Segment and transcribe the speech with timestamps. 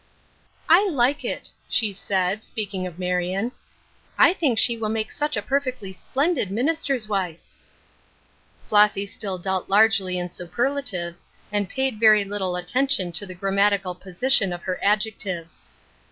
[0.67, 3.51] "I like it," she said, speaking of Marion.
[4.17, 7.41] ''I think she will make such a perfectly splendid minister's wife."
[8.67, 13.99] Flossy still dealt largely in superlatives, and naid vftrv littlft attention to the orrammatical do
[13.99, 14.31] A Cross of Lead.
[14.31, 15.65] 61 sitiou of her adjectives.